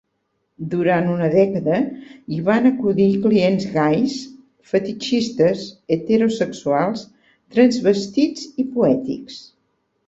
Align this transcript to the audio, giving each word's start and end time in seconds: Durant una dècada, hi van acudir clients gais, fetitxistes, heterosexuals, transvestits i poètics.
Durant 0.69 1.09
una 1.15 1.27
dècada, 1.33 1.75
hi 2.35 2.39
van 2.47 2.65
acudir 2.71 3.07
clients 3.27 3.67
gais, 3.75 4.17
fetitxistes, 4.73 5.69
heterosexuals, 5.97 7.07
transvestits 7.57 8.51
i 8.65 8.69
poètics. 8.77 9.41